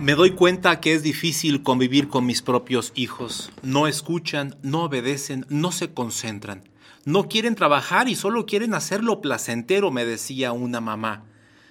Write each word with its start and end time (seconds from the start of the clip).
Me 0.00 0.14
doy 0.16 0.32
cuenta 0.32 0.80
que 0.80 0.92
es 0.92 1.02
difícil 1.02 1.62
convivir 1.62 2.08
con 2.08 2.26
mis 2.26 2.42
propios 2.42 2.92
hijos. 2.94 3.52
No 3.62 3.86
escuchan, 3.86 4.56
no 4.62 4.84
obedecen, 4.84 5.46
no 5.48 5.72
se 5.72 5.94
concentran. 5.94 6.68
No 7.04 7.28
quieren 7.28 7.54
trabajar 7.54 8.08
y 8.08 8.14
solo 8.14 8.44
quieren 8.44 8.74
hacerlo 8.74 9.20
placentero, 9.20 9.90
me 9.90 10.04
decía 10.04 10.52
una 10.52 10.80
mamá. 10.80 11.24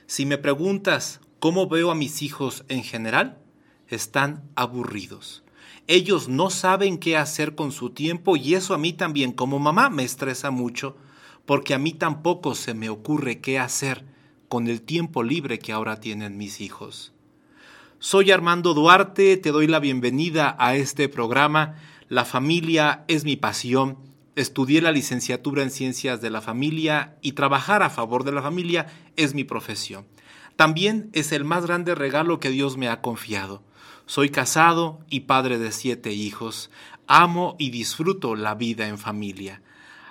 Si 0.08 0.26
me 0.26 0.38
preguntas 0.38 1.20
cómo 1.40 1.68
veo 1.68 1.92
a 1.92 1.96
mis 1.96 2.22
hijos 2.22 2.64
en 2.70 2.84
general, 2.84 3.40
están 3.88 4.44
aburridos. 4.56 5.44
Ellos 5.88 6.30
no 6.30 6.50
saben 6.50 6.98
qué 6.98 7.18
hacer 7.18 7.56
con 7.56 7.72
su 7.72 7.90
tiempo 7.90 8.38
y 8.38 8.56
eso 8.56 8.74
a 8.74 8.78
mí 8.78 8.94
también 8.94 9.34
como 9.34 9.60
mamá 9.60 9.90
me 9.90 10.04
estresa 10.04 10.50
mucho 10.50 10.96
porque 11.46 11.74
a 11.74 11.78
mí 11.78 11.92
tampoco 11.92 12.56
se 12.56 12.74
me 12.74 12.90
ocurre 12.90 13.42
qué 13.42 13.60
hacer 13.60 14.06
con 14.48 14.68
el 14.68 14.82
tiempo 14.82 15.24
libre 15.24 15.60
que 15.60 15.74
ahora 15.74 16.00
tienen 16.00 16.38
mis 16.38 16.62
hijos. 16.62 17.14
Soy 18.06 18.32
Armando 18.32 18.74
Duarte, 18.74 19.38
te 19.38 19.54
doy 19.54 19.66
la 19.66 19.80
bienvenida 19.80 20.58
a 20.60 20.76
este 20.76 21.08
programa. 21.08 21.76
La 22.10 22.26
familia 22.26 23.06
es 23.08 23.24
mi 23.24 23.38
pasión. 23.38 23.98
Estudié 24.36 24.82
la 24.82 24.92
licenciatura 24.92 25.64
en 25.64 25.72
Ciencias 25.72 26.20
de 26.20 26.30
la 26.30 26.42
Familia 26.42 27.16
y 27.22 27.32
trabajar 27.32 27.82
a 27.82 27.90
favor 27.90 28.26
de 28.26 28.34
la 28.34 28.42
familia 28.42 28.88
es 29.16 29.34
mi 29.34 29.46
profesión. 29.46 30.06
También 30.58 31.12
es 31.14 31.32
el 31.32 31.46
más 31.46 31.66
grande 31.66 31.96
regalo 31.96 32.42
que 32.42 32.50
Dios 32.50 32.76
me 32.76 32.90
ha 32.90 33.00
confiado. 33.00 33.64
Soy 34.06 34.28
casado 34.28 35.00
y 35.10 35.22
padre 35.22 35.58
de 35.58 35.72
siete 35.72 36.12
hijos. 36.12 36.72
Amo 37.08 37.56
y 37.58 37.70
disfruto 37.70 38.36
la 38.36 38.54
vida 38.54 38.90
en 38.90 38.98
familia. 38.98 39.62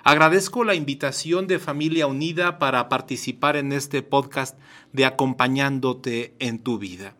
Agradezco 0.03 0.63
la 0.63 0.73
invitación 0.73 1.45
de 1.45 1.59
Familia 1.59 2.07
Unida 2.07 2.57
para 2.57 2.89
participar 2.89 3.55
en 3.55 3.71
este 3.71 4.01
podcast 4.01 4.57
de 4.93 5.05
Acompañándote 5.05 6.33
en 6.39 6.57
tu 6.57 6.79
vida. 6.79 7.13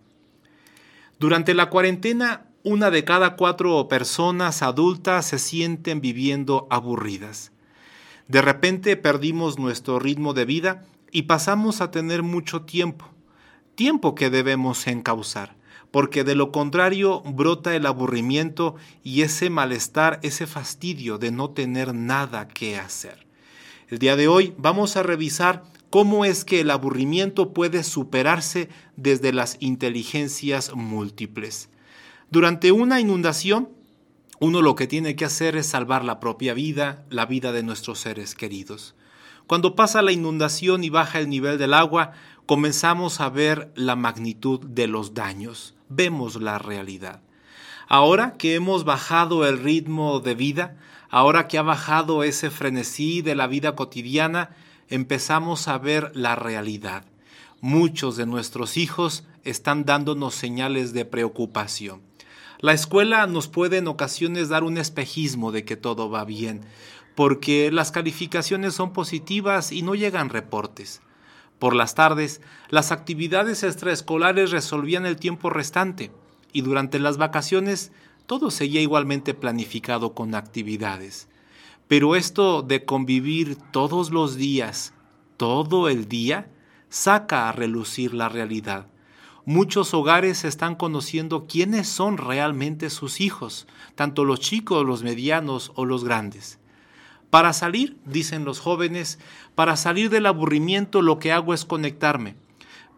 Durante 1.24 1.54
la 1.54 1.70
cuarentena, 1.70 2.48
una 2.64 2.92
de 2.92 3.06
cada 3.06 3.38
cuatro 3.38 3.88
personas 3.88 4.62
adultas 4.62 5.26
se 5.26 5.40
sienten 5.40 6.02
viviendo 6.02 6.68
aburridas. 6.70 7.54
De 8.28 8.42
repente 8.42 8.98
perdimos 8.98 9.58
nuestro 9.58 10.00
ritmo 10.00 10.34
de 10.34 10.44
vida 10.44 10.84
y 11.12 11.22
pasamos 11.22 11.80
a 11.80 11.92
tener 11.92 12.24
mucho 12.24 12.64
tiempo, 12.64 13.06
tiempo 13.76 14.16
que 14.16 14.30
debemos 14.30 14.86
encauzar, 14.86 15.56
porque 15.92 16.26
de 16.26 16.36
lo 16.36 16.52
contrario 16.52 17.22
brota 17.22 17.74
el 17.74 17.86
aburrimiento 17.86 18.76
y 19.02 19.22
ese 19.22 19.50
malestar, 19.50 20.20
ese 20.24 20.46
fastidio 20.46 21.20
de 21.20 21.32
no 21.32 21.52
tener 21.52 21.96
nada 21.96 22.50
que 22.50 22.78
hacer. 22.78 23.26
El 23.88 23.98
día 23.98 24.18
de 24.18 24.28
hoy 24.28 24.54
vamos 24.58 24.98
a 24.98 25.04
revisar 25.04 25.64
cómo 25.94 26.26
es 26.26 26.44
que 26.44 26.62
el 26.62 26.72
aburrimiento 26.72 27.54
puede 27.54 27.84
superarse 27.84 28.68
desde 28.96 29.32
las 29.32 29.58
inteligencias 29.60 30.74
múltiples. 30.74 31.70
Durante 32.32 32.72
una 32.72 33.00
inundación, 33.00 33.70
uno 34.40 34.64
lo 34.64 34.74
que 34.74 34.88
tiene 34.88 35.16
que 35.16 35.26
hacer 35.26 35.56
es 35.56 35.68
salvar 35.68 36.04
la 36.04 36.20
propia 36.20 36.56
vida, 36.56 37.06
la 37.12 37.28
vida 37.28 37.52
de 37.52 37.62
nuestros 37.62 38.00
seres 38.00 38.34
queridos. 38.34 38.96
Cuando 39.46 39.76
pasa 39.76 40.02
la 40.02 40.12
inundación 40.12 40.84
y 40.84 40.90
baja 40.90 41.20
el 41.20 41.30
nivel 41.30 41.60
del 41.60 41.76
agua, 41.76 42.14
comenzamos 42.48 43.22
a 43.22 43.30
ver 43.30 43.72
la 43.76 43.96
magnitud 43.96 44.62
de 44.66 44.88
los 44.88 45.14
daños, 45.14 45.76
vemos 45.90 46.42
la 46.42 46.58
realidad. 46.58 47.22
Ahora 47.88 48.34
que 48.40 48.56
hemos 48.56 48.84
bajado 48.84 49.46
el 49.46 49.60
ritmo 49.60 50.22
de 50.22 50.34
vida, 50.34 50.76
ahora 51.12 51.48
que 51.48 51.60
ha 51.60 51.62
bajado 51.62 52.24
ese 52.24 52.50
frenesí 52.50 53.22
de 53.22 53.36
la 53.36 53.46
vida 53.46 53.76
cotidiana, 53.76 54.56
empezamos 54.94 55.68
a 55.70 55.80
ver 55.80 56.12
la 56.14 56.36
realidad. 56.36 57.04
Muchos 57.62 58.16
de 58.16 58.28
nuestros 58.28 58.78
hijos 58.78 59.24
están 59.44 59.86
dándonos 59.86 60.36
señales 60.36 60.94
de 60.94 61.04
preocupación. 61.04 62.04
La 62.60 62.74
escuela 62.74 63.26
nos 63.26 63.48
puede 63.48 63.80
en 63.80 63.88
ocasiones 63.88 64.50
dar 64.50 64.64
un 64.64 64.78
espejismo 64.78 65.52
de 65.52 65.66
que 65.66 65.78
todo 65.78 66.12
va 66.12 66.26
bien, 66.26 66.62
porque 67.16 67.72
las 67.72 67.90
calificaciones 67.90 68.76
son 68.76 68.94
positivas 68.94 69.72
y 69.72 69.82
no 69.82 69.96
llegan 69.96 70.30
reportes. 70.30 71.02
Por 71.58 71.76
las 71.76 71.96
tardes, 71.96 72.40
las 72.70 72.92
actividades 72.92 73.64
extraescolares 73.64 74.52
resolvían 74.52 75.08
el 75.08 75.16
tiempo 75.16 75.50
restante 75.50 76.12
y 76.52 76.62
durante 76.62 77.00
las 77.00 77.18
vacaciones 77.18 77.92
todo 78.28 78.52
seguía 78.52 78.82
igualmente 78.82 79.34
planificado 79.34 80.14
con 80.14 80.36
actividades. 80.36 81.30
Pero 81.88 82.16
esto 82.16 82.62
de 82.62 82.86
convivir 82.86 83.58
todos 83.72 84.12
los 84.12 84.36
días, 84.36 84.94
todo 85.38 85.90
el 85.90 86.08
día, 86.08 86.50
saca 86.90 87.50
a 87.50 87.52
relucir 87.52 88.14
la 88.14 88.30
realidad. 88.30 88.88
Muchos 89.46 89.94
hogares 89.94 90.46
están 90.46 90.76
conociendo 90.76 91.48
quiénes 91.48 91.90
son 91.90 92.18
realmente 92.18 92.90
sus 92.90 93.20
hijos, 93.20 93.68
tanto 93.96 94.24
los 94.24 94.40
chicos, 94.40 94.86
los 94.86 95.04
medianos 95.04 95.74
o 95.76 95.84
los 95.84 96.06
grandes. 96.06 96.60
Para 97.30 97.52
salir, 97.52 97.98
dicen 98.06 98.46
los 98.46 98.60
jóvenes, 98.60 99.20
para 99.56 99.76
salir 99.76 100.10
del 100.10 100.28
aburrimiento 100.28 101.02
lo 101.02 101.20
que 101.20 101.32
hago 101.32 101.54
es 101.54 101.66
conectarme. 101.66 102.36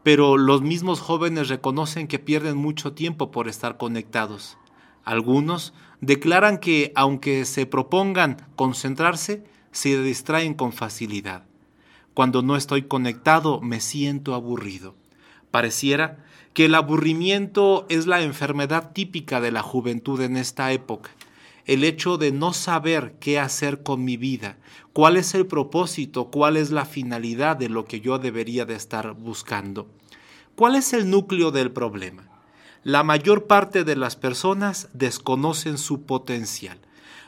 Pero 0.03 0.37
los 0.37 0.61
mismos 0.61 0.99
jóvenes 0.99 1.47
reconocen 1.47 2.07
que 2.07 2.19
pierden 2.19 2.57
mucho 2.57 2.93
tiempo 2.93 3.31
por 3.31 3.47
estar 3.47 3.77
conectados. 3.77 4.57
Algunos 5.03 5.73
declaran 6.01 6.57
que 6.57 6.91
aunque 6.95 7.45
se 7.45 7.65
propongan 7.65 8.37
concentrarse, 8.55 9.43
se 9.71 10.01
distraen 10.01 10.53
con 10.53 10.71
facilidad. 10.71 11.43
Cuando 12.13 12.41
no 12.41 12.55
estoy 12.55 12.83
conectado 12.83 13.59
me 13.61 13.81
siento 13.81 14.33
aburrido. 14.33 14.95
Pareciera 15.51 16.23
que 16.53 16.65
el 16.65 16.75
aburrimiento 16.75 17.85
es 17.89 18.07
la 18.07 18.21
enfermedad 18.21 18.93
típica 18.93 19.41
de 19.41 19.51
la 19.51 19.61
juventud 19.61 20.21
en 20.21 20.37
esta 20.37 20.71
época. 20.71 21.11
El 21.65 21.83
hecho 21.83 22.17
de 22.17 22.31
no 22.31 22.53
saber 22.53 23.15
qué 23.19 23.39
hacer 23.39 23.83
con 23.83 24.05
mi 24.05 24.15
vida, 24.15 24.57
cuál 24.93 25.17
es 25.17 25.35
el 25.35 25.47
propósito, 25.47 26.31
cuál 26.31 26.55
es 26.55 26.71
la 26.71 26.85
finalidad 26.85 27.57
de 27.57 27.67
lo 27.67 27.85
que 27.85 27.99
yo 27.99 28.19
debería 28.19 28.65
de 28.65 28.75
estar 28.75 29.13
buscando. 29.13 29.89
¿Cuál 30.55 30.75
es 30.75 30.93
el 30.93 31.09
núcleo 31.09 31.51
del 31.51 31.71
problema? 31.71 32.34
La 32.85 33.01
mayor 33.01 33.47
parte 33.47 33.83
de 33.83 33.95
las 33.95 34.15
personas 34.15 34.89
desconocen 34.93 35.79
su 35.79 36.03
potencial. 36.03 36.77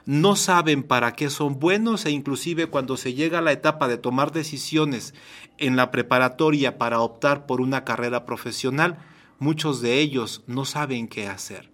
No 0.06 0.35
saben 0.35 0.84
para 0.84 1.13
qué 1.13 1.31
son 1.31 1.57
buenos 1.57 2.06
e 2.06 2.12
inclusive 2.12 2.68
cuando 2.68 2.95
se 2.95 3.16
llega 3.16 3.40
a 3.40 3.41
la 3.41 3.53
etapa 3.53 3.88
de 3.88 3.97
tomar 3.97 4.31
decisiones 4.31 5.16
en 5.57 5.75
la 5.75 5.90
preparatoria 5.90 6.78
para 6.78 7.00
optar 7.00 7.47
por 7.47 7.59
una 7.59 7.85
carrera 7.85 8.23
profesional, 8.23 9.00
muchos 9.40 9.81
de 9.81 9.97
ellos 10.00 10.44
no 10.46 10.63
saben 10.63 11.07
qué 11.07 11.28
hacer. 11.28 11.72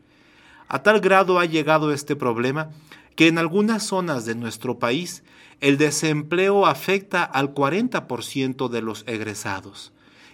A 0.70 0.82
tal 0.82 1.02
grado 1.02 1.38
ha 1.38 1.46
llegado 1.46 1.92
este 1.92 2.16
problema 2.16 2.70
que 3.18 3.28
en 3.28 3.38
algunas 3.38 3.84
zonas 3.84 4.24
de 4.24 4.36
nuestro 4.36 4.80
país 4.80 5.24
el 5.60 5.78
desempleo 5.78 6.68
afecta 6.68 7.26
al 7.26 7.54
40% 7.54 8.70
de 8.70 8.82
los 8.82 9.04
egresados. 9.08 9.93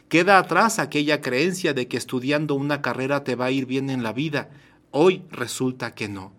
Queda 0.10 0.40
atrás 0.40 0.80
aquella 0.80 1.22
creencia 1.22 1.76
de 1.76 1.88
que 1.88 1.96
estudiando 1.96 2.56
una 2.56 2.82
carrera 2.82 3.24
te 3.24 3.36
va 3.36 3.46
a 3.46 3.52
ir 3.52 3.68
bien 3.68 3.92
en 3.92 4.02
la 4.02 4.12
vida. 4.12 4.50
Hoy 4.90 5.22
resulta 5.30 5.94
que 5.94 6.10
no. 6.10 6.34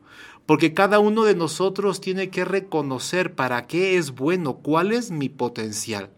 Porque 0.45 0.75
cada 0.75 0.99
uno 0.99 1.23
de 1.23 1.37
nosotros 1.37 2.01
tiene 2.01 2.31
que 2.31 2.45
reconocer 2.45 3.37
para 3.37 3.69
qué 3.69 3.97
es 3.97 4.11
bueno, 4.11 4.57
cuál 4.57 4.91
es 4.91 5.13
mi 5.13 5.29
potencial. 5.29 6.11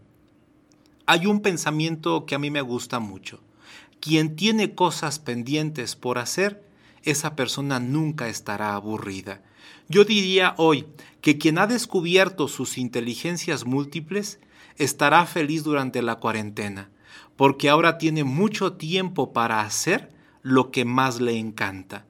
Hay 1.04 1.26
un 1.26 1.43
pensamiento 1.43 2.25
que 2.25 2.34
a 2.34 2.38
mí 2.38 2.50
me 2.50 2.62
gusta 2.62 3.00
mucho. 3.00 3.40
Quien 4.00 4.34
tiene 4.34 4.75
cosas 4.75 5.19
pendientes 5.19 5.94
por 5.94 6.16
hacer, 6.16 6.64
esa 7.02 7.37
persona 7.37 7.81
nunca 7.81 8.28
estará 8.28 8.75
aburrida. 8.75 9.43
Yo 9.90 10.06
diría 10.06 10.55
hoy 10.56 10.87
que 11.20 11.37
quien 11.37 11.58
ha 11.58 11.66
descubierto 11.66 12.48
sus 12.48 12.78
inteligencias 12.78 13.66
múltiples 13.66 14.40
estará 14.78 15.26
feliz 15.26 15.64
durante 15.64 16.00
la 16.00 16.14
cuarentena 16.14 16.88
porque 17.37 17.69
ahora 17.69 17.99
tiene 17.99 18.25
mucho 18.25 18.75
tiempo 18.75 19.32
para 19.32 19.61
hacer 19.61 20.11
lo 20.43 20.70
que 20.70 20.84
más 20.84 21.20
le 21.20 21.38
encanta. 21.38 22.06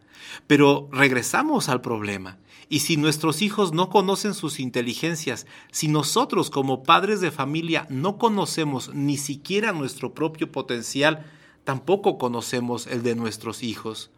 Pero 0.46 0.88
regresamos 0.92 1.68
al 1.68 1.80
problema. 1.80 2.38
Y 2.68 2.80
si 2.80 2.96
nuestros 2.96 3.42
hijos 3.42 3.72
no 3.72 3.90
conocen 3.90 4.32
sus 4.32 4.58
inteligencias, 4.58 5.46
si 5.70 5.88
nosotros 5.88 6.48
como 6.48 6.84
padres 6.84 7.20
de 7.20 7.30
familia 7.30 7.86
no 7.90 8.16
conocemos 8.16 8.94
ni 8.94 9.18
siquiera 9.18 9.72
nuestro 9.72 10.14
propio 10.14 10.50
potencial, 10.50 11.26
tampoco 11.64 12.16
conocemos 12.16 12.86
el 12.86 13.02
de 13.02 13.14
nuestros 13.14 13.62
hijos. 13.62 14.10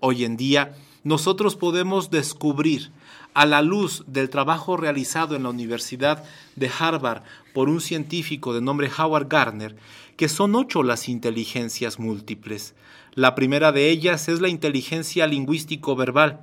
Hoy 0.00 0.24
en 0.24 0.38
día 0.38 0.74
nosotros 1.04 1.54
podemos 1.54 2.10
descubrir 2.10 2.92
a 3.38 3.46
la 3.46 3.62
luz 3.62 4.02
del 4.08 4.30
trabajo 4.30 4.76
realizado 4.76 5.36
en 5.36 5.44
la 5.44 5.50
Universidad 5.50 6.24
de 6.56 6.68
Harvard 6.76 7.22
por 7.54 7.68
un 7.68 7.80
científico 7.80 8.52
de 8.52 8.60
nombre 8.60 8.90
Howard 8.98 9.28
Gardner, 9.28 9.76
que 10.16 10.28
son 10.28 10.56
ocho 10.56 10.82
las 10.82 11.08
inteligencias 11.08 12.00
múltiples. 12.00 12.74
La 13.14 13.36
primera 13.36 13.70
de 13.70 13.90
ellas 13.90 14.28
es 14.28 14.40
la 14.40 14.48
inteligencia 14.48 15.28
lingüístico-verbal, 15.28 16.40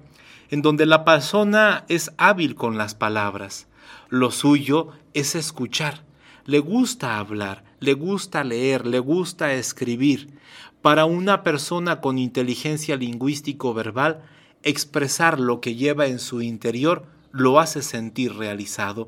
en 0.50 0.62
donde 0.62 0.86
la 0.86 1.04
persona 1.04 1.84
es 1.90 2.14
hábil 2.18 2.56
con 2.56 2.78
las 2.78 2.96
palabras. 2.96 3.68
Lo 4.08 4.32
suyo 4.32 4.92
es 5.14 5.36
escuchar. 5.36 6.06
Le 6.46 6.60
gusta 6.60 7.20
hablar, 7.20 7.66
le 7.82 7.92
gusta 7.92 8.46
leer, 8.46 8.88
le 8.88 9.00
gusta 9.00 9.52
escribir. 9.52 10.30
Para 10.82 11.04
una 11.04 11.44
persona 11.44 12.00
con 12.00 12.18
inteligencia 12.18 12.96
lingüístico-verbal, 12.96 14.24
expresar 14.66 15.40
lo 15.40 15.62
que 15.62 15.76
lleva 15.76 16.08
en 16.08 16.20
su 16.20 16.42
interior 16.42 17.06
lo 17.32 17.60
hace 17.60 17.82
sentir 17.82 18.34
realizado. 18.34 19.08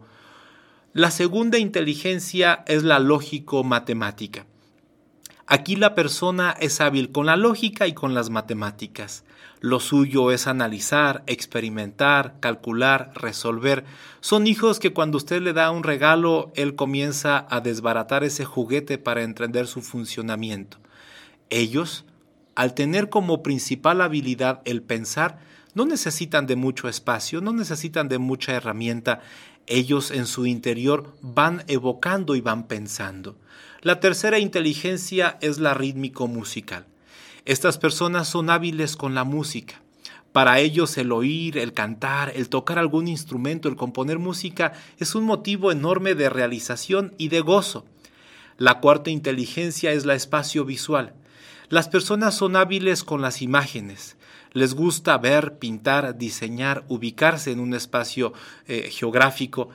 La 0.93 1.11
segunda 1.11 1.57
inteligencia 1.57 2.63
es 2.67 2.83
la 2.83 2.99
lógico-matemática. 2.99 4.45
Aquí 5.47 5.75
la 5.75 5.95
persona 5.95 6.55
es 6.59 6.79
hábil 6.79 7.11
con 7.11 7.25
la 7.25 7.37
lógica 7.37 7.87
y 7.87 7.93
con 7.93 8.13
las 8.13 8.29
matemáticas. 8.29 9.23
Lo 9.59 9.79
suyo 9.79 10.31
es 10.31 10.45
analizar, 10.45 11.23
experimentar, 11.25 12.39
calcular, 12.39 13.11
resolver. 13.15 13.85
Son 14.19 14.45
hijos 14.45 14.79
que 14.79 14.93
cuando 14.93 15.17
usted 15.17 15.41
le 15.41 15.53
da 15.53 15.71
un 15.71 15.83
regalo, 15.83 16.51
él 16.55 16.75
comienza 16.75 17.47
a 17.49 17.61
desbaratar 17.61 18.23
ese 18.23 18.45
juguete 18.45 18.97
para 18.97 19.23
entender 19.23 19.67
su 19.67 19.81
funcionamiento. 19.81 20.77
Ellos 21.49 22.05
al 22.57 22.73
tener 22.73 23.09
como 23.09 23.43
principal 23.43 24.01
habilidad 24.01 24.61
el 24.65 24.81
pensar, 24.81 25.37
no 25.77 25.85
necesitan 25.85 26.47
de 26.47 26.55
mucho 26.55 26.89
espacio, 26.89 27.39
no 27.39 27.53
necesitan 27.53 28.09
de 28.09 28.17
mucha 28.17 28.53
herramienta. 28.53 29.21
Ellos 29.67 30.09
en 30.09 30.25
su 30.25 30.47
interior 30.47 31.13
van 31.21 31.63
evocando 31.67 32.35
y 32.35 32.41
van 32.41 32.67
pensando. 32.67 33.37
La 33.83 33.99
tercera 33.99 34.39
inteligencia 34.39 35.37
es 35.39 35.59
la 35.59 35.75
rítmico-musical. 35.75 36.87
Estas 37.45 37.77
personas 37.77 38.27
son 38.27 38.49
hábiles 38.49 38.95
con 38.95 39.13
la 39.13 39.23
música. 39.23 39.79
Para 40.31 40.59
ellos 40.59 40.97
el 40.97 41.11
oír, 41.11 41.59
el 41.59 41.73
cantar, 41.73 42.33
el 42.35 42.49
tocar 42.49 42.79
algún 42.79 43.07
instrumento, 43.07 43.69
el 43.69 43.75
componer 43.75 44.17
música 44.17 44.73
es 44.97 45.13
un 45.13 45.25
motivo 45.25 45.71
enorme 45.71 46.15
de 46.15 46.31
realización 46.31 47.13
y 47.19 47.27
de 47.27 47.41
gozo. 47.41 47.85
La 48.57 48.79
cuarta 48.79 49.11
inteligencia 49.11 49.91
es 49.91 50.07
la 50.07 50.15
espacio 50.15 50.65
visual. 50.65 51.13
Las 51.69 51.87
personas 51.87 52.33
son 52.33 52.55
hábiles 52.55 53.03
con 53.03 53.21
las 53.21 53.43
imágenes. 53.43 54.16
Les 54.53 54.73
gusta 54.73 55.17
ver, 55.17 55.57
pintar, 55.59 56.17
diseñar, 56.17 56.85
ubicarse 56.87 57.51
en 57.51 57.59
un 57.59 57.73
espacio 57.73 58.33
eh, 58.67 58.89
geográfico. 58.91 59.69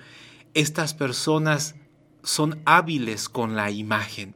Estas 0.55 0.95
personas 0.95 1.75
son 2.23 2.61
hábiles 2.65 3.29
con 3.29 3.57
la 3.57 3.71
imagen. 3.71 4.35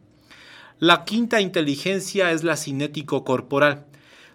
La 0.78 1.04
quinta 1.04 1.40
inteligencia 1.40 2.32
es 2.32 2.44
la 2.44 2.56
cinético 2.56 3.24
corporal. 3.24 3.86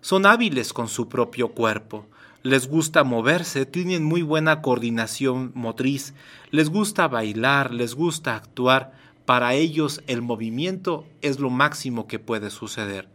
Son 0.01 0.25
hábiles 0.25 0.73
con 0.73 0.87
su 0.87 1.07
propio 1.07 1.49
cuerpo. 1.49 2.07
Les 2.43 2.67
gusta 2.67 3.03
moverse, 3.03 3.67
tienen 3.67 4.03
muy 4.03 4.23
buena 4.23 4.63
coordinación 4.63 5.51
motriz, 5.53 6.15
les 6.49 6.69
gusta 6.69 7.07
bailar, 7.07 7.71
les 7.71 7.93
gusta 7.93 8.35
actuar, 8.35 8.93
para 9.25 9.53
ellos 9.53 10.01
el 10.07 10.23
movimiento 10.23 11.05
es 11.21 11.39
lo 11.39 11.51
máximo 11.51 12.07
que 12.07 12.17
puede 12.17 12.49
suceder. 12.49 13.07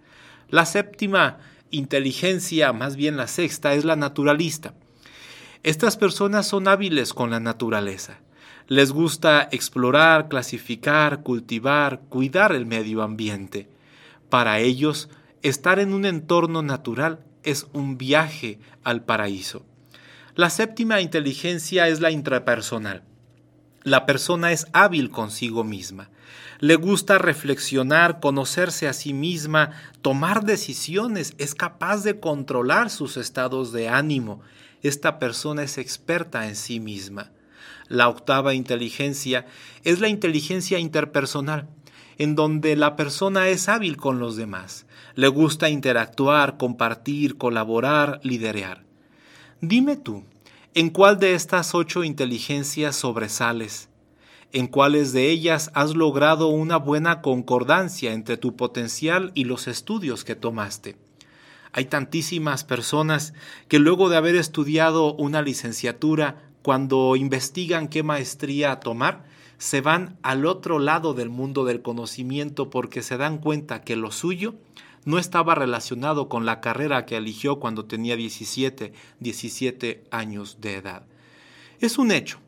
La 0.49 0.65
séptima 0.65 1.39
inteligencia, 1.71 2.73
más 2.73 2.97
bien 2.97 3.17
la 3.17 3.27
sexta, 3.27 3.75
es 3.75 3.85
la 3.85 3.97
naturalista. 3.97 4.75
Estas 5.63 5.97
personas 5.97 6.47
son 6.47 6.69
hábiles 6.69 7.13
con 7.13 7.31
la 7.31 7.41
naturaleza. 7.41 8.21
Les 8.69 8.93
gusta 8.93 9.49
explorar, 9.53 10.29
clasificar, 10.29 11.23
cultivar, 11.23 12.01
cuidar 12.09 12.53
el 12.53 12.67
medio 12.67 13.03
ambiente. 13.03 13.69
Para 14.29 14.59
ellos, 14.59 15.09
estar 15.43 15.79
en 15.79 15.93
un 15.93 16.05
entorno 16.05 16.63
natural 16.63 17.21
es 17.43 17.67
un 17.73 17.97
viaje 17.97 18.59
al 18.83 19.05
paraíso. 19.05 19.65
La 20.35 20.51
séptima 20.51 21.01
inteligencia 21.01 21.89
es 21.89 22.01
la 22.01 22.11
intrapersonal. 22.11 23.03
La 23.87 24.05
persona 24.05 24.51
es 24.51 24.67
hábil 24.73 25.11
consigo 25.11 25.63
misma. 25.63 26.11
Le 26.59 26.75
gusta 26.75 27.19
reflexionar, 27.19 28.19
conocerse 28.19 28.89
a 28.89 28.93
sí 28.93 29.13
misma, 29.13 29.71
tomar 30.03 30.45
decisiones, 30.45 31.35
es 31.39 31.55
capaz 31.55 32.03
de 32.03 32.19
controlar 32.19 32.91
sus 32.91 33.17
estados 33.17 33.71
de 33.71 33.89
ánimo. 33.89 34.41
Esta 34.83 35.21
persona 35.21 35.63
es 35.63 35.79
experta 35.79 36.49
en 36.49 36.57
sí 36.57 36.81
misma. 36.81 37.31
La 37.87 38.09
octava 38.09 38.55
inteligencia 38.55 39.47
es 39.85 40.01
la 40.01 40.09
inteligencia 40.09 40.81
interpersonal, 40.81 41.69
en 42.19 42.35
donde 42.35 42.75
la 42.75 42.97
persona 42.97 43.47
es 43.47 43.69
hábil 43.69 43.99
con 43.99 44.19
los 44.19 44.35
demás. 44.35 44.87
Le 45.15 45.29
gusta 45.29 45.69
interactuar, 45.69 46.57
compartir, 46.57 47.39
colaborar, 47.39 48.19
liderear. 48.25 48.83
Dime 49.61 49.95
tú, 49.95 50.25
¿En 50.79 50.91
cuál 50.91 51.19
de 51.19 51.33
estas 51.33 51.75
ocho 51.75 52.05
inteligencias 52.05 52.97
sobresales? 52.97 53.89
¿En 54.53 54.67
cuáles 54.67 55.15
de 55.15 55.31
ellas 55.31 55.71
has 55.73 55.97
logrado 55.97 56.49
una 56.49 56.77
buena 56.77 57.23
concordancia 57.23 58.13
entre 58.13 58.37
tu 58.37 58.57
potencial 58.57 59.33
y 59.35 59.45
los 59.45 59.69
estudios 59.69 60.23
que 60.23 60.35
tomaste? 60.35 60.99
Hay 61.73 61.87
tantísimas 61.87 62.65
personas 62.65 63.33
que 63.69 63.79
luego 63.79 64.11
de 64.11 64.19
haber 64.19 64.37
estudiado 64.37 65.15
una 65.15 65.41
licenciatura, 65.41 66.43
cuando 66.61 67.17
investigan 67.17 67.89
qué 67.89 68.03
maestría 68.03 68.79
tomar, 68.79 69.25
se 69.57 69.81
van 69.81 70.19
al 70.21 70.45
otro 70.45 70.79
lado 70.79 71.15
del 71.15 71.31
mundo 71.31 71.65
del 71.65 71.81
conocimiento 71.81 72.69
porque 72.69 73.01
se 73.01 73.17
dan 73.17 73.39
cuenta 73.39 73.81
que 73.81 73.97
lo 73.97 74.13
suyo 74.13 74.57
no 75.07 75.19
estaba 75.19 75.55
relacionado 75.55 76.29
con 76.29 76.45
la 76.45 76.61
carrera 76.61 77.07
que 77.07 77.17
eligió 77.17 77.61
cuando 77.61 77.87
tenía 77.87 78.17
17, 78.17 78.93
17 79.21 80.05
años 80.11 80.59
de 80.61 80.75
edad. 80.75 81.07
Es 81.81 81.97
un 81.97 82.11
hecho. 82.11 82.41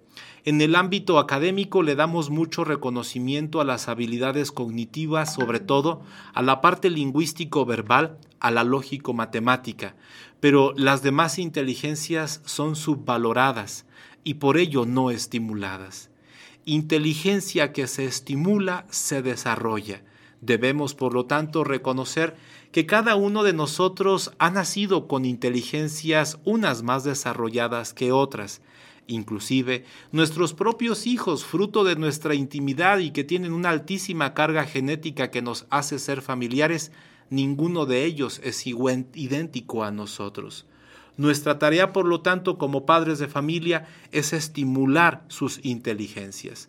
En 0.44 0.60
el 0.60 0.76
ámbito 0.76 1.18
académico 1.18 1.82
le 1.82 1.94
damos 1.94 2.30
mucho 2.30 2.64
reconocimiento 2.64 3.60
a 3.60 3.64
las 3.64 3.88
habilidades 3.88 4.50
cognitivas, 4.50 5.34
sobre 5.34 5.60
todo 5.60 6.02
a 6.34 6.42
la 6.42 6.60
parte 6.60 6.90
lingüístico-verbal, 6.90 8.18
a 8.40 8.50
la 8.50 8.64
lógico-matemática, 8.64 9.94
pero 10.40 10.72
las 10.76 11.02
demás 11.02 11.38
inteligencias 11.38 12.40
son 12.44 12.76
subvaloradas 12.76 13.84
y 14.24 14.34
por 14.34 14.56
ello 14.56 14.84
no 14.84 15.10
estimuladas. 15.10 16.10
Inteligencia 16.64 17.72
que 17.72 17.86
se 17.86 18.04
estimula 18.04 18.86
se 18.90 19.22
desarrolla. 19.22 20.02
Debemos, 20.40 20.94
por 20.94 21.14
lo 21.14 21.26
tanto, 21.26 21.64
reconocer 21.64 22.36
que 22.70 22.86
cada 22.86 23.16
uno 23.16 23.42
de 23.42 23.52
nosotros 23.52 24.32
ha 24.38 24.50
nacido 24.50 25.08
con 25.08 25.24
inteligencias 25.24 26.38
unas 26.44 26.82
más 26.82 27.02
desarrolladas 27.02 27.92
que 27.92 28.12
otras, 28.12 28.60
inclusive 29.08 29.84
nuestros 30.12 30.54
propios 30.54 31.06
hijos, 31.06 31.44
fruto 31.44 31.82
de 31.82 31.96
nuestra 31.96 32.34
intimidad 32.34 32.98
y 32.98 33.10
que 33.10 33.24
tienen 33.24 33.52
una 33.52 33.70
altísima 33.70 34.34
carga 34.34 34.64
genética 34.64 35.30
que 35.30 35.42
nos 35.42 35.66
hace 35.70 35.98
ser 35.98 36.22
familiares, 36.22 36.92
ninguno 37.30 37.84
de 37.86 38.04
ellos 38.04 38.40
es 38.44 38.64
idéntico 38.66 39.82
a 39.82 39.90
nosotros. 39.90 40.66
Nuestra 41.16 41.58
tarea, 41.58 41.92
por 41.92 42.06
lo 42.06 42.20
tanto, 42.20 42.58
como 42.58 42.86
padres 42.86 43.18
de 43.18 43.26
familia, 43.26 43.88
es 44.12 44.32
estimular 44.32 45.24
sus 45.26 45.58
inteligencias. 45.64 46.68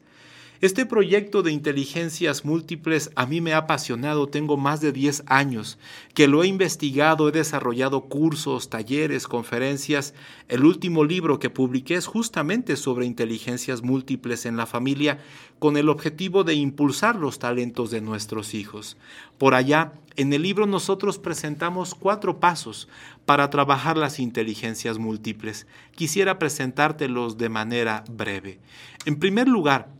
Este 0.62 0.86
proyecto 0.86 1.42
de 1.42 1.54
inteligencias 1.54 2.44
múltiples 2.44 3.12
a 3.16 3.26
mí 3.26 3.40
me 3.40 3.54
ha 3.54 3.60
apasionado, 3.60 4.28
tengo 4.28 4.58
más 4.58 4.82
de 4.82 4.92
10 4.92 5.24
años 5.26 5.80
que 6.14 6.28
lo 6.28 6.44
he 6.44 6.48
investigado, 6.48 7.30
he 7.30 7.32
desarrollado 7.32 8.10
cursos, 8.10 8.70
talleres, 8.70 9.30
conferencias. 9.30 10.14
El 10.50 10.66
último 10.66 11.06
libro 11.06 11.40
que 11.40 11.50
publiqué 11.50 11.96
es 11.96 12.08
justamente 12.08 12.76
sobre 12.76 13.06
inteligencias 13.06 13.84
múltiples 13.84 14.46
en 14.46 14.58
la 14.58 14.66
familia 14.66 15.20
con 15.60 15.78
el 15.78 15.88
objetivo 15.88 16.44
de 16.44 16.56
impulsar 16.56 17.16
los 17.16 17.40
talentos 17.40 17.90
de 17.90 18.02
nuestros 18.02 18.54
hijos. 18.54 18.98
Por 19.38 19.54
allá, 19.54 19.94
en 20.18 20.34
el 20.34 20.42
libro 20.42 20.66
nosotros 20.66 21.20
presentamos 21.20 21.96
cuatro 21.96 22.42
pasos 22.42 22.90
para 23.26 23.50
trabajar 23.50 23.96
las 23.96 24.20
inteligencias 24.20 24.98
múltiples. 24.98 25.68
Quisiera 25.96 26.38
presentártelos 26.38 27.38
de 27.38 27.48
manera 27.48 28.04
breve. 28.10 28.60
En 29.06 29.20
primer 29.20 29.48
lugar, 29.48 29.98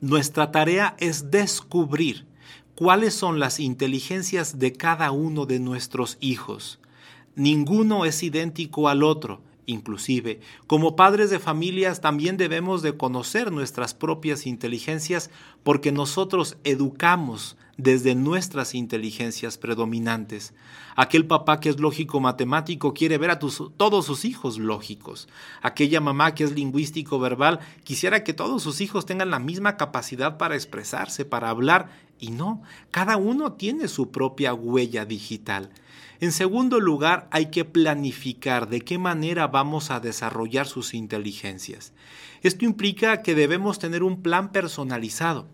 nuestra 0.00 0.52
tarea 0.52 0.94
es 0.98 1.30
descubrir 1.30 2.26
cuáles 2.74 3.14
son 3.14 3.40
las 3.40 3.58
inteligencias 3.58 4.58
de 4.58 4.72
cada 4.72 5.10
uno 5.10 5.46
de 5.46 5.58
nuestros 5.58 6.18
hijos. 6.20 6.78
Ninguno 7.34 8.04
es 8.04 8.22
idéntico 8.22 8.88
al 8.88 9.02
otro. 9.02 9.42
Inclusive, 9.68 10.40
como 10.68 10.94
padres 10.94 11.28
de 11.28 11.40
familias 11.40 12.00
también 12.00 12.36
debemos 12.36 12.82
de 12.82 12.96
conocer 12.96 13.50
nuestras 13.50 13.94
propias 13.94 14.46
inteligencias 14.46 15.28
porque 15.64 15.90
nosotros 15.90 16.56
educamos 16.62 17.56
desde 17.76 18.14
nuestras 18.14 18.74
inteligencias 18.74 19.58
predominantes. 19.58 20.54
Aquel 20.96 21.26
papá 21.26 21.60
que 21.60 21.68
es 21.68 21.78
lógico 21.78 22.20
matemático 22.20 22.94
quiere 22.94 23.18
ver 23.18 23.30
a 23.30 23.38
todos 23.38 24.06
sus 24.06 24.24
hijos 24.24 24.58
lógicos. 24.58 25.28
Aquella 25.62 26.00
mamá 26.00 26.34
que 26.34 26.44
es 26.44 26.52
lingüístico 26.52 27.18
verbal 27.18 27.60
quisiera 27.84 28.24
que 28.24 28.32
todos 28.32 28.62
sus 28.62 28.80
hijos 28.80 29.04
tengan 29.04 29.30
la 29.30 29.38
misma 29.38 29.76
capacidad 29.76 30.38
para 30.38 30.54
expresarse, 30.54 31.24
para 31.24 31.50
hablar, 31.50 31.90
y 32.18 32.30
no, 32.30 32.62
cada 32.90 33.18
uno 33.18 33.52
tiene 33.52 33.88
su 33.88 34.10
propia 34.10 34.54
huella 34.54 35.04
digital. 35.04 35.70
En 36.18 36.32
segundo 36.32 36.80
lugar, 36.80 37.28
hay 37.30 37.50
que 37.50 37.66
planificar 37.66 38.70
de 38.70 38.80
qué 38.80 38.96
manera 38.96 39.48
vamos 39.48 39.90
a 39.90 40.00
desarrollar 40.00 40.66
sus 40.66 40.94
inteligencias. 40.94 41.92
Esto 42.42 42.64
implica 42.64 43.20
que 43.20 43.34
debemos 43.34 43.78
tener 43.78 44.02
un 44.02 44.22
plan 44.22 44.50
personalizado. 44.50 45.46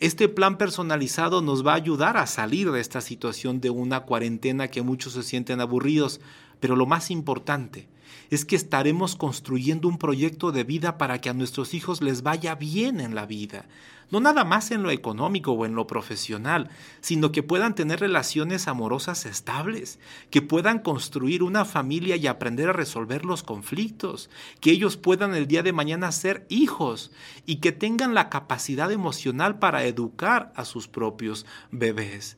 Este 0.00 0.30
plan 0.30 0.56
personalizado 0.56 1.42
nos 1.42 1.64
va 1.64 1.72
a 1.72 1.76
ayudar 1.76 2.16
a 2.16 2.26
salir 2.26 2.72
de 2.72 2.80
esta 2.80 3.02
situación 3.02 3.60
de 3.60 3.68
una 3.68 4.00
cuarentena 4.00 4.68
que 4.68 4.80
muchos 4.80 5.12
se 5.12 5.22
sienten 5.22 5.60
aburridos, 5.60 6.22
pero 6.60 6.76
lo 6.76 6.86
más 6.86 7.10
importante 7.10 7.88
es 8.30 8.44
que 8.44 8.56
estaremos 8.56 9.16
construyendo 9.16 9.88
un 9.88 9.98
proyecto 9.98 10.52
de 10.52 10.64
vida 10.64 10.98
para 10.98 11.20
que 11.20 11.28
a 11.28 11.34
nuestros 11.34 11.74
hijos 11.74 12.00
les 12.00 12.22
vaya 12.22 12.54
bien 12.54 13.00
en 13.00 13.14
la 13.14 13.26
vida, 13.26 13.66
no 14.10 14.20
nada 14.20 14.44
más 14.44 14.70
en 14.70 14.82
lo 14.82 14.90
económico 14.90 15.52
o 15.52 15.66
en 15.66 15.74
lo 15.74 15.86
profesional, 15.86 16.68
sino 17.00 17.32
que 17.32 17.42
puedan 17.42 17.74
tener 17.74 18.00
relaciones 18.00 18.68
amorosas 18.68 19.26
estables, 19.26 19.98
que 20.30 20.42
puedan 20.42 20.80
construir 20.80 21.42
una 21.42 21.64
familia 21.64 22.16
y 22.16 22.26
aprender 22.26 22.68
a 22.68 22.72
resolver 22.72 23.24
los 23.24 23.42
conflictos, 23.42 24.30
que 24.60 24.70
ellos 24.70 24.96
puedan 24.96 25.34
el 25.34 25.46
día 25.46 25.62
de 25.62 25.72
mañana 25.72 26.12
ser 26.12 26.46
hijos 26.48 27.12
y 27.46 27.56
que 27.56 27.72
tengan 27.72 28.14
la 28.14 28.28
capacidad 28.28 28.90
emocional 28.90 29.58
para 29.58 29.84
educar 29.84 30.52
a 30.56 30.64
sus 30.64 30.88
propios 30.88 31.46
bebés. 31.70 32.36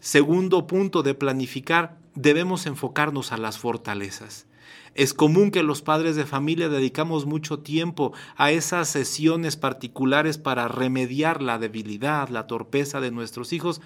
Segundo 0.00 0.66
punto 0.66 1.02
de 1.02 1.14
planificar, 1.14 1.98
debemos 2.18 2.66
enfocarnos 2.66 3.30
a 3.30 3.36
las 3.36 3.58
fortalezas. 3.58 4.46
Es 4.94 5.14
común 5.14 5.52
que 5.52 5.62
los 5.62 5.82
padres 5.82 6.16
de 6.16 6.26
familia 6.26 6.68
dedicamos 6.68 7.26
mucho 7.26 7.60
tiempo 7.60 8.12
a 8.36 8.50
esas 8.50 8.88
sesiones 8.88 9.56
particulares 9.56 10.36
para 10.36 10.66
remediar 10.66 11.40
la 11.40 11.58
debilidad, 11.58 12.28
la 12.28 12.48
torpeza 12.48 13.00
de 13.00 13.12
nuestros 13.12 13.52
hijos, 13.52 13.80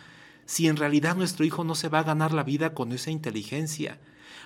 si 0.46 0.66
en 0.66 0.78
realidad 0.78 1.14
nuestro 1.14 1.44
hijo 1.44 1.62
no 1.62 1.74
se 1.74 1.90
va 1.90 1.98
a 1.98 2.04
ganar 2.04 2.32
la 2.32 2.42
vida 2.42 2.72
con 2.72 2.92
esa 2.92 3.10
inteligencia. 3.10 4.00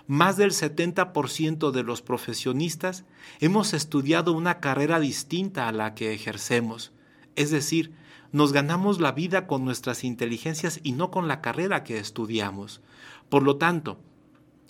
Más 0.08 0.36
del 0.36 0.50
70% 0.50 1.70
de 1.70 1.82
los 1.84 2.02
profesionistas 2.02 3.04
hemos 3.38 3.72
estudiado 3.72 4.32
una 4.32 4.58
carrera 4.58 4.98
distinta 4.98 5.68
a 5.68 5.72
la 5.72 5.94
que 5.94 6.12
ejercemos. 6.12 6.92
Es 7.36 7.52
decir, 7.52 7.92
nos 8.32 8.52
ganamos 8.52 9.00
la 9.00 9.12
vida 9.12 9.46
con 9.46 9.64
nuestras 9.64 10.02
inteligencias 10.02 10.80
y 10.82 10.92
no 10.92 11.12
con 11.12 11.28
la 11.28 11.40
carrera 11.40 11.84
que 11.84 11.98
estudiamos. 11.98 12.80
Por 13.28 13.42
lo 13.42 13.56
tanto, 13.56 13.98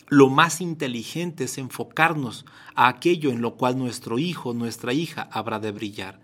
lo 0.09 0.31
más 0.31 0.61
inteligente 0.61 1.45
es 1.45 1.59
enfocarnos 1.59 2.47
a 2.75 2.89
aquello 2.89 3.31
en 3.31 3.43
lo 3.43 3.57
cual 3.57 3.77
nuestro 3.77 4.19
hijo, 4.19 4.55
nuestra 4.55 4.93
hija 4.93 5.29
habrá 5.33 5.59
de 5.59 5.73
brillar. 5.73 6.21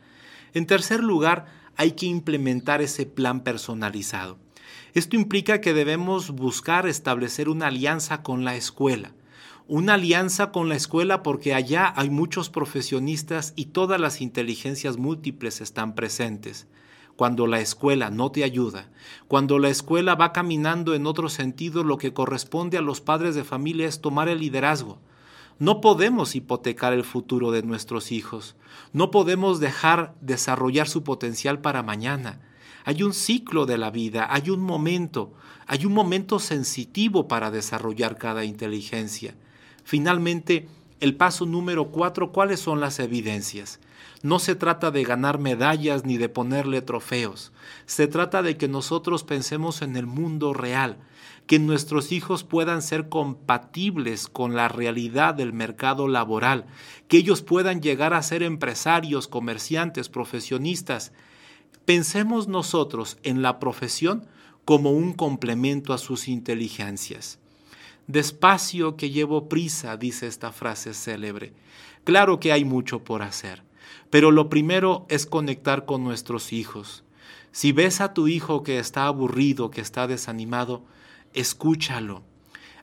En 0.55 0.67
tercer 0.67 1.03
lugar, 1.03 1.47
hay 1.77 1.93
que 1.93 2.07
implementar 2.07 2.81
ese 2.81 3.07
plan 3.07 3.41
personalizado. 3.41 4.39
Esto 4.95 5.17
implica 5.17 5.61
que 5.61 5.75
debemos 5.75 6.31
buscar 6.31 6.87
establecer 6.87 7.49
una 7.49 7.67
alianza 7.69 8.23
con 8.23 8.45
la 8.45 8.57
escuela. 8.57 9.13
Una 9.69 9.95
alianza 9.95 10.53
con 10.53 10.69
la 10.69 10.77
escuela 10.77 11.23
porque 11.23 11.55
allá 11.55 11.93
hay 11.97 12.11
muchos 12.11 12.51
profesionistas 12.51 13.53
y 13.57 13.67
todas 13.67 14.01
las 14.01 14.21
inteligencias 14.21 14.97
múltiples 14.97 15.61
están 15.61 15.95
presentes 15.95 16.67
cuando 17.17 17.47
la 17.47 17.61
escuela 17.61 18.11
no 18.11 18.31
te 18.31 18.45
ayuda, 18.45 18.91
cuando 19.29 19.59
la 19.59 19.69
escuela 19.69 20.15
va 20.15 20.33
caminando 20.33 20.95
en 20.95 21.07
otro 21.07 21.29
sentido, 21.29 21.85
lo 21.85 21.99
que 21.99 22.13
corresponde 22.13 22.79
a 22.79 22.83
los 22.83 23.01
padres 23.01 23.35
de 23.35 23.45
familia 23.45 23.87
es 23.87 24.01
tomar 24.01 24.29
el 24.29 24.41
liderazgo. 24.41 24.99
No 25.59 25.81
podemos 25.81 26.35
hipotecar 26.35 26.93
el 26.93 27.05
futuro 27.05 27.51
de 27.51 27.63
nuestros 27.63 28.11
hijos, 28.11 28.57
no 28.93 29.11
podemos 29.11 29.61
dejar 29.61 30.15
desarrollar 30.21 30.89
su 30.89 31.05
potencial 31.05 31.61
para 31.61 31.83
mañana. 31.83 32.41
Hay 32.85 33.03
un 33.03 33.13
ciclo 33.13 33.67
de 33.67 33.79
la 33.79 33.91
vida, 33.91 34.27
hay 34.29 34.51
un 34.51 34.61
momento, 34.61 35.33
hay 35.67 35.87
un 35.87 35.93
momento 35.93 36.39
sensitivo 36.41 37.29
para 37.29 37.51
desarrollar 37.51 38.19
cada 38.19 38.45
inteligencia. 38.45 39.37
Finalmente, 39.85 40.69
el 40.99 41.17
paso 41.17 41.47
número 41.47 41.91
cuatro, 41.91 42.33
¿cuáles 42.33 42.61
son 42.61 42.81
las 42.81 42.99
evidencias? 42.99 43.79
No 44.23 44.39
se 44.39 44.55
trata 44.55 44.91
de 44.91 45.03
ganar 45.05 45.39
medallas 45.39 46.05
ni 46.05 46.17
de 46.17 46.29
ponerle 46.29 46.83
trofeos. 46.83 47.53
Se 47.87 48.07
trata 48.07 48.43
de 48.43 48.57
que 48.57 48.69
nosotros 48.69 49.25
pensemos 49.25 49.83
en 49.83 49.97
el 49.97 50.07
mundo 50.07 50.53
real, 50.55 50.99
que 51.47 51.59
nuestros 51.59 52.13
hijos 52.13 52.45
puedan 52.45 52.83
ser 52.83 53.09
compatibles 53.09 54.29
con 54.29 54.55
la 54.55 54.69
realidad 54.69 55.35
del 55.35 55.53
mercado 55.53 56.07
laboral, 56.07 56.67
que 57.09 57.19
ellos 57.19 57.43
puedan 57.43 57.83
llegar 57.83 58.15
a 58.15 58.23
ser 58.23 58.43
empresarios, 58.43 59.27
comerciantes, 59.27 60.09
profesionistas. 60.09 61.13
Pensemos 61.85 62.47
nosotros 62.47 63.19
en 63.25 63.43
la 63.43 63.59
profesión 63.59 64.27
como 64.65 64.93
un 64.93 65.13
complemento 65.13 65.93
a 65.93 65.99
sus 65.99 66.29
inteligencias. 66.29 67.41
Despacio 68.07 68.97
que 68.97 69.11
llevo 69.11 69.49
prisa, 69.49 69.97
dice 69.97 70.27
esta 70.27 70.53
frase 70.53 70.95
célebre. 70.95 71.53
Claro 72.05 72.41
que 72.41 72.53
hay 72.53 72.65
mucho 72.65 73.05
por 73.05 73.23
hacer. 73.23 73.63
Pero 74.11 74.31
lo 74.31 74.49
primero 74.49 75.07
es 75.09 75.27
conectar 75.27 75.85
con 75.85 76.05
nuestros 76.05 76.53
hijos. 76.53 77.05
Si 77.51 77.73
ves 77.73 78.01
a 78.01 78.15
tu 78.15 78.29
hijo 78.29 78.63
que 78.63 78.79
está 78.79 79.07
aburrido, 79.07 79.71
que 79.71 79.81
está 79.81 80.07
desanimado, 80.07 80.83
escúchalo. 81.35 82.23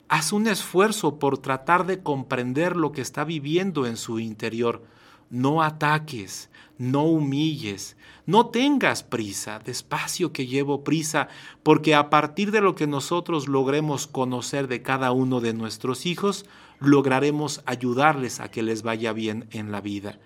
Haz 0.08 0.32
un 0.32 0.46
esfuerzo 0.46 1.18
por 1.18 1.38
tratar 1.38 1.86
de 1.86 2.02
comprender 2.02 2.76
lo 2.76 2.92
que 2.92 3.00
está 3.00 3.24
viviendo 3.24 3.86
en 3.86 3.96
su 3.96 4.18
interior. 4.18 4.84
No 5.28 5.62
ataques, 5.62 6.50
no 6.78 7.04
humilles, 7.04 7.96
no 8.26 8.46
tengas 8.46 9.02
prisa, 9.02 9.58
despacio 9.58 10.32
que 10.32 10.46
llevo 10.46 10.82
prisa, 10.82 11.28
porque 11.62 11.94
a 11.94 12.10
partir 12.10 12.52
de 12.52 12.60
lo 12.60 12.74
que 12.74 12.86
nosotros 12.86 13.48
logremos 13.48 14.06
conocer 14.06 14.66
de 14.66 14.82
cada 14.82 15.12
uno 15.12 15.40
de 15.40 15.52
nuestros 15.52 16.06
hijos, 16.06 16.46
lograremos 16.78 17.62
ayudarles 17.66 18.40
a 18.40 18.50
que 18.50 18.62
les 18.62 18.82
vaya 18.82 19.12
bien 19.12 19.46
en 19.50 19.70
la 19.70 19.80
vida. 19.80 20.18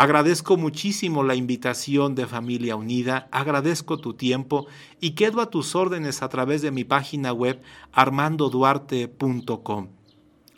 Agradezco 0.00 0.56
muchísimo 0.56 1.24
la 1.24 1.34
invitación 1.34 2.14
de 2.14 2.28
Familia 2.28 2.76
Unida, 2.76 3.26
agradezco 3.32 3.98
tu 3.98 4.14
tiempo 4.14 4.68
y 5.00 5.16
quedo 5.16 5.40
a 5.40 5.50
tus 5.50 5.74
órdenes 5.74 6.22
a 6.22 6.28
través 6.28 6.62
de 6.62 6.70
mi 6.70 6.84
página 6.84 7.32
web 7.32 7.60
armandoduarte.com. 7.90 9.88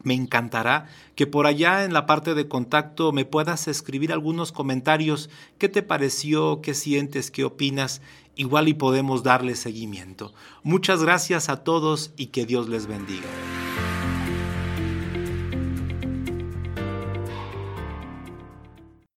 Me 0.02 0.12
encantará 0.12 0.88
que 1.14 1.26
por 1.26 1.47
allá 1.47 1.87
en 1.87 1.94
la 1.94 2.04
parte 2.04 2.35
de 2.35 2.49
contacto 2.49 3.12
me 3.12 3.25
puedas 3.25 3.66
escribir 3.66 4.12
algunos 4.12 4.52
comentarios. 4.52 5.30
¿Qué 5.56 5.70
te 5.70 5.82
pareció? 5.82 6.61
¿Qué 6.61 6.75
sientes? 6.75 7.30
¿Qué 7.30 7.44
opinas? 7.44 8.02
Igual 8.37 8.68
y 8.68 8.75
podemos 8.75 9.23
darle 9.23 9.56
seguimiento. 9.56 10.35
Muchas 10.62 11.02
gracias 11.02 11.49
a 11.49 11.64
todos 11.64 12.12
y 12.18 12.26
que 12.26 12.44
Dios 12.44 12.68
les 12.68 12.87
bendiga. 12.87 13.28